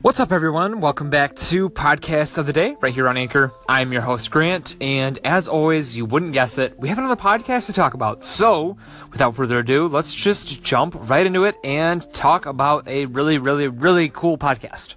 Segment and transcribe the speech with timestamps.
[0.00, 0.80] What's up, everyone?
[0.80, 3.50] Welcome back to Podcast of the Day right here on Anchor.
[3.68, 7.66] I'm your host, Grant, and as always, you wouldn't guess it, we have another podcast
[7.66, 8.24] to talk about.
[8.24, 8.76] So,
[9.10, 13.66] without further ado, let's just jump right into it and talk about a really, really,
[13.66, 14.94] really cool podcast.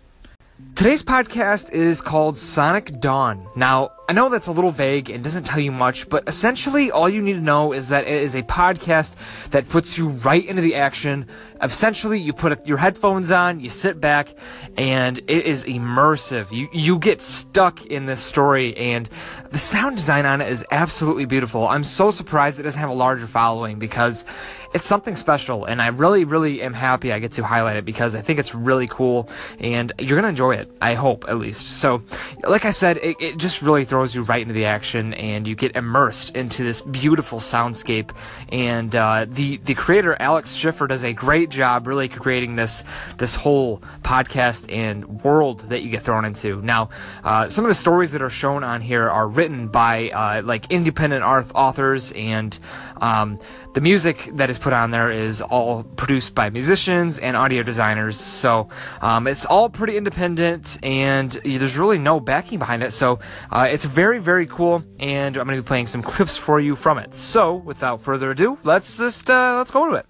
[0.82, 3.48] Today's podcast is called Sonic Dawn.
[3.56, 7.08] Now, I know that's a little vague and doesn't tell you much, but essentially all
[7.08, 9.16] you need to know is that it is a podcast
[9.52, 11.28] that puts you right into the action.
[11.62, 14.36] Essentially, you put your headphones on, you sit back,
[14.76, 16.52] and it is immersive.
[16.52, 19.08] You you get stuck in this story, and
[19.52, 21.68] the sound design on it is absolutely beautiful.
[21.68, 24.26] I'm so surprised it doesn't have a larger following because
[24.74, 28.16] it's something special, and I really, really am happy I get to highlight it because
[28.16, 29.30] I think it's really cool,
[29.60, 30.71] and you're gonna enjoy it.
[30.80, 31.68] I hope, at least.
[31.68, 32.04] So,
[32.44, 35.56] like I said, it, it just really throws you right into the action, and you
[35.56, 38.12] get immersed into this beautiful soundscape.
[38.50, 42.84] And uh, the the creator Alex Schiffer does a great job, really creating this
[43.18, 46.62] this whole podcast and world that you get thrown into.
[46.62, 46.90] Now,
[47.24, 50.72] uh, some of the stories that are shown on here are written by uh, like
[50.72, 52.58] independent art authors and
[53.02, 53.40] um,
[53.74, 58.20] the music that is put on there is all produced by musicians and audio designers,
[58.20, 58.70] so
[59.02, 62.92] um, it's all pretty independent, and there's really no backing behind it.
[62.94, 66.60] So uh, it's very, very cool, and I'm going to be playing some clips for
[66.60, 67.14] you from it.
[67.14, 70.06] So without further ado, let's just uh, let's go to it.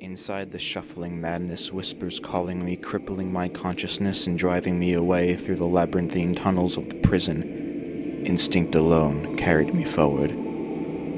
[0.00, 5.56] Inside the shuffling madness, whispers calling me, crippling my consciousness and driving me away through
[5.56, 8.22] the labyrinthine tunnels of the prison.
[8.24, 10.36] Instinct alone carried me forward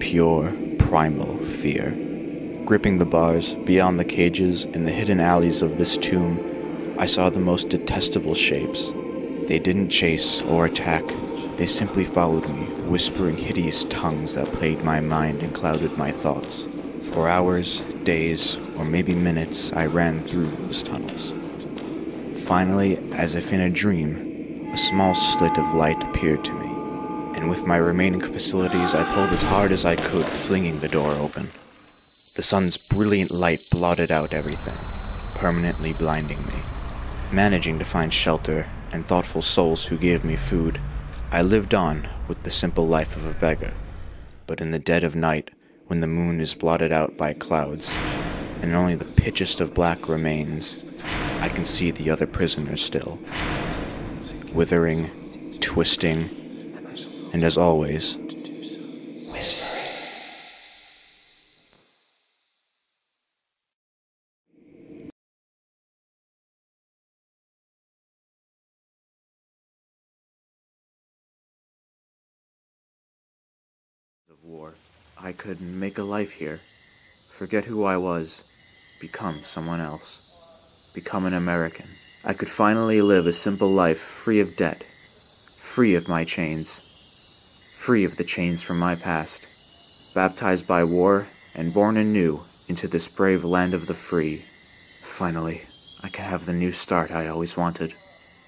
[0.00, 1.90] pure, primal fear.
[2.64, 6.38] Gripping the bars, beyond the cages, in the hidden alleys of this tomb,
[7.00, 8.92] I saw the most detestable shapes.
[9.48, 11.02] They didn't chase or attack,
[11.56, 16.66] they simply followed me, whispering hideous tongues that plagued my mind and clouded my thoughts.
[17.12, 21.32] For hours, days, or maybe minutes, I ran through those tunnels.
[22.46, 26.70] Finally, as if in a dream, a small slit of light appeared to me
[27.40, 31.12] and with my remaining facilities, I pulled as hard as I could, flinging the door
[31.12, 31.50] open.
[32.34, 34.76] The sun's brilliant light blotted out everything,
[35.40, 36.59] permanently blinding me.
[37.32, 40.80] Managing to find shelter and thoughtful souls who gave me food,
[41.30, 43.72] I lived on with the simple life of a beggar.
[44.48, 45.52] But in the dead of night,
[45.86, 47.94] when the moon is blotted out by clouds,
[48.62, 50.92] and only the pitchest of black remains,
[51.40, 53.20] I can see the other prisoners still.
[54.52, 56.28] Withering, twisting,
[57.32, 58.18] and as always,
[74.42, 74.74] Of war,
[75.22, 76.58] I could make a life here,
[77.36, 81.86] forget who I was, become someone else, become an American.
[82.26, 86.90] I could finally live a simple life free of debt, free of my chains
[87.80, 91.24] free of the chains from my past, baptized by war
[91.56, 94.36] and born anew into this brave land of the free.
[94.36, 95.62] Finally,
[96.04, 97.94] I can have the new start I always wanted,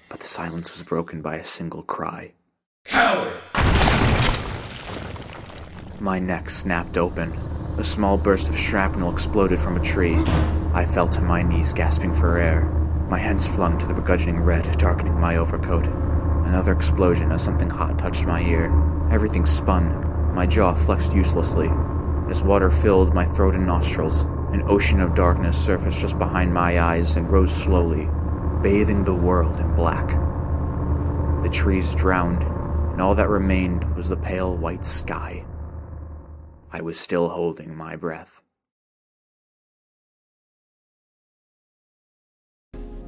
[0.09, 2.33] but the silence was broken by a single cry.
[2.85, 3.52] Coward!
[6.03, 7.31] My neck snapped open.
[7.77, 10.15] A small burst of shrapnel exploded from a tree.
[10.73, 12.65] I fell to my knees, gasping for air.
[13.09, 15.87] My hands flung to the begrudging red, darkening my overcoat.
[16.45, 18.65] Another explosion as something hot touched my ear.
[19.11, 20.33] Everything spun.
[20.35, 21.71] My jaw flexed uselessly.
[22.27, 26.81] As water filled my throat and nostrils, an ocean of darkness surfaced just behind my
[26.81, 28.09] eyes and rose slowly,
[28.61, 30.09] bathing the world in black.
[31.43, 32.43] The trees drowned,
[32.91, 35.45] and all that remained was the pale white sky.
[36.73, 38.41] I was still holding my breath.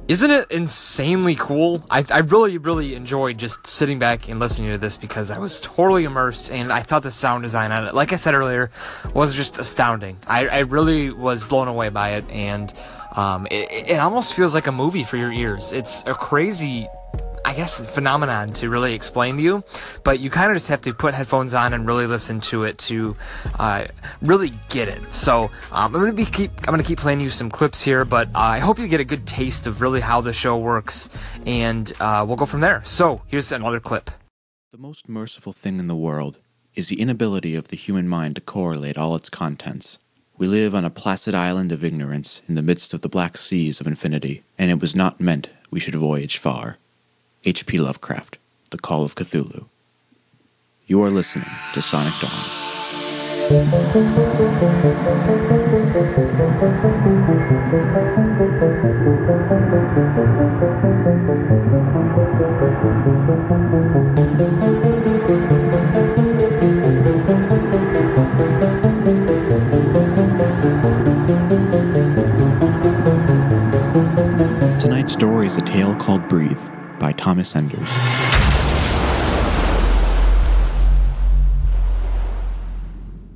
[0.06, 1.84] Isn't it insanely cool?
[1.90, 5.60] I, I really, really enjoyed just sitting back and listening to this because I was
[5.60, 8.70] totally immersed and I thought the sound design on it, like I said earlier,
[9.14, 10.16] was just astounding.
[10.28, 12.72] I, I really was blown away by it and
[13.16, 15.72] um, it, it almost feels like a movie for your ears.
[15.72, 16.86] It's a crazy
[17.46, 19.62] I guess, phenomenon to really explain to you,
[20.02, 22.76] but you kind of just have to put headphones on and really listen to it
[22.78, 23.14] to
[23.60, 23.84] uh,
[24.20, 25.12] really get it.
[25.12, 28.26] So um, I'm gonna be keep I'm gonna keep playing you some clips here, but
[28.34, 31.08] uh, I hope you get a good taste of really how the show works,
[31.46, 32.82] and uh, we'll go from there.
[32.84, 34.10] So here's another clip.
[34.72, 36.38] The most merciful thing in the world
[36.74, 40.00] is the inability of the human mind to correlate all its contents.
[40.36, 43.80] We live on a placid island of ignorance in the midst of the black seas
[43.80, 46.78] of infinity, and it was not meant we should voyage far.
[47.46, 47.78] H.P.
[47.78, 48.38] Lovecraft,
[48.70, 49.66] The Call of Cthulhu.
[50.88, 52.32] You are listening to Sonic Dawn.
[74.80, 76.58] Tonight's story is a tale called Breathe
[76.98, 77.88] by Thomas Enders.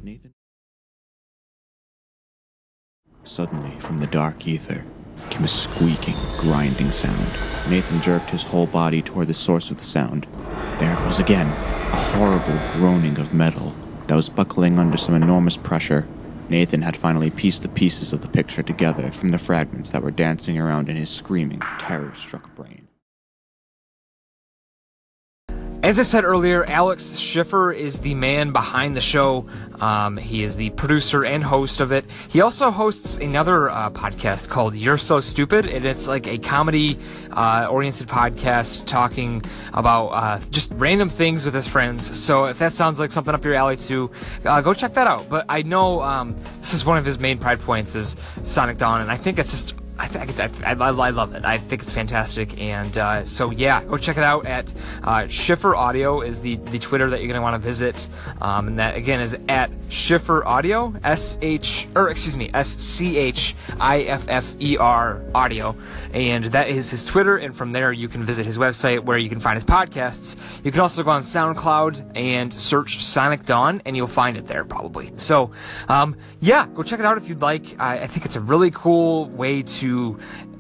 [0.03, 0.35] Nathan.
[3.25, 4.85] Suddenly, from the dark ether,
[5.31, 7.27] came a squeaking, grinding sound.
[7.69, 10.27] Nathan jerked his whole body toward the source of the sound.
[10.79, 13.75] There it was again, a horrible groaning of metal
[14.09, 16.09] that was buckling under some enormous pressure.
[16.49, 20.11] Nathan had finally pieced the pieces of the picture together from the fragments that were
[20.11, 22.90] dancing around in his screaming, terror struck brain.
[25.83, 29.47] As I said earlier, Alex Schiffer is the man behind the show.
[29.81, 32.05] Um, he is the producer and host of it.
[32.29, 36.99] He also hosts another uh, podcast called You're So Stupid, and it's like a comedy
[37.31, 39.43] uh, oriented podcast talking
[39.73, 42.05] about uh, just random things with his friends.
[42.19, 44.11] So if that sounds like something up your alley too,
[44.45, 45.31] uh, go check that out.
[45.31, 49.01] But I know um, this is one of his main pride points is Sonic Dawn,
[49.01, 51.45] and I think it's just I think it's, I, I, I, love it.
[51.45, 54.73] I think it's fantastic, and uh, so yeah, go check it out at
[55.05, 58.09] uh, Schiffer Audio is the the Twitter that you're gonna want to visit,
[58.41, 63.19] um, and that again is at Schiffer Audio, S H or excuse me, S C
[63.19, 65.77] H I F F E R Audio,
[66.15, 69.29] and that is his Twitter, and from there you can visit his website where you
[69.29, 70.35] can find his podcasts.
[70.65, 74.65] You can also go on SoundCloud and search Sonic Dawn, and you'll find it there
[74.65, 75.13] probably.
[75.19, 75.51] So
[75.91, 77.79] um, yeah, go check it out if you'd like.
[77.79, 79.90] I, I think it's a really cool way to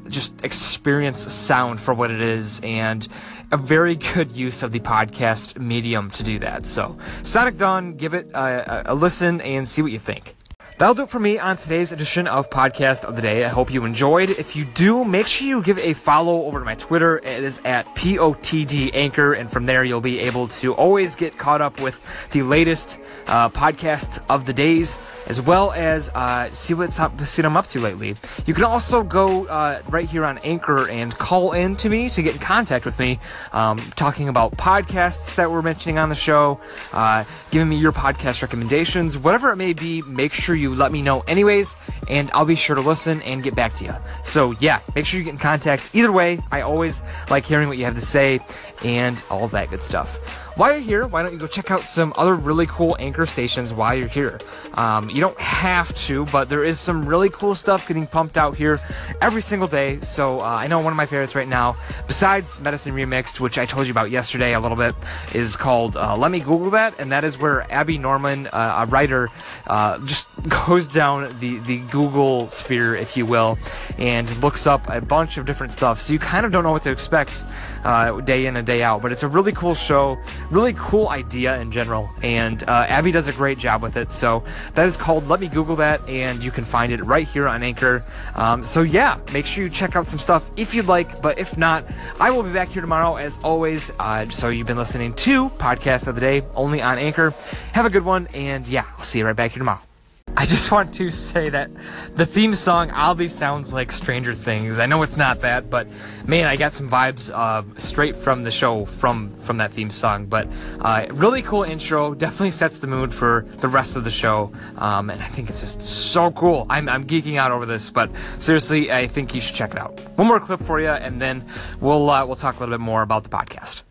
[0.09, 3.07] just experience sound for what it is and
[3.53, 6.67] a very good use of the podcast medium to do that.
[6.67, 10.35] So, Sonic Dawn, give it a, a, listen and see what you think.
[10.81, 13.45] That'll do it for me on today's edition of Podcast of the Day.
[13.45, 14.31] I hope you enjoyed.
[14.31, 17.19] If you do, make sure you give a follow over to my Twitter.
[17.19, 21.61] It is at POTD Anchor, and from there you'll be able to always get caught
[21.61, 22.97] up with the latest
[23.27, 27.57] uh, podcast of the days, as well as uh, see what's up, see what I'm
[27.59, 28.17] up to lately.
[28.47, 32.23] You can also go uh, right here on Anchor and call in to me to
[32.23, 33.21] get in contact with me,
[33.53, 36.59] um, talking about podcasts that we're mentioning on the show,
[36.95, 40.01] uh, giving me your podcast recommendations, whatever it may be.
[40.03, 41.77] Make sure you let me know, anyways,
[42.09, 43.95] and I'll be sure to listen and get back to you.
[44.25, 45.91] So yeah, make sure you get in contact.
[45.95, 48.41] Either way, I always like hearing what you have to say
[48.85, 50.19] and all that good stuff
[50.61, 53.73] while you're here, why don't you go check out some other really cool anchor stations
[53.73, 54.39] while you're here?
[54.75, 58.57] Um, you don't have to, but there is some really cool stuff getting pumped out
[58.57, 58.79] here
[59.23, 60.01] every single day.
[60.01, 61.77] So uh, I know one of my favorites right now,
[62.07, 64.95] besides Medicine Remixed, which I told you about yesterday a little bit,
[65.35, 68.87] is called uh, Let Me Google That, and that is where Abby Norman, uh, a
[68.87, 69.31] writer,
[69.67, 70.27] uh, just
[70.67, 73.57] goes down the, the Google sphere, if you will,
[73.97, 76.03] and looks up a bunch of different stuff.
[76.03, 77.45] So you kind of don't know what to expect
[77.83, 80.19] uh, day in and day out, but it's a really cool show
[80.51, 84.13] really cool idea in general, and uh, Abby does a great job with it.
[84.13, 84.45] So
[84.75, 87.63] that is called Let Me Google That, and you can find it right here on
[87.63, 88.05] Anchor.
[88.35, 91.57] Um, so yeah, make sure you check out some stuff if you'd like, but if
[91.57, 91.85] not,
[92.19, 93.91] I will be back here tomorrow as always.
[93.99, 97.35] Uh, so you've been listening to Podcast of the Day only on Anchor.
[97.73, 99.90] Have a good one, and yeah, I'll see you right back here tomorrow.
[100.37, 101.71] I just want to say that
[102.15, 104.79] the theme song oddly sounds like Stranger Things.
[104.79, 105.87] I know it's not that, but
[106.25, 110.27] man, I got some vibes uh, straight from the show from from that theme song.
[110.27, 110.49] But
[110.81, 115.11] uh, really cool intro, definitely sets the mood for the rest of the show, um,
[115.11, 116.67] and I think it's just so cool.
[116.71, 120.01] I'm, I'm geeking out over this, but seriously, I think you should check it out.
[120.17, 121.45] One more clip for you, and then
[121.81, 123.83] we'll uh, we'll talk a little bit more about the podcast.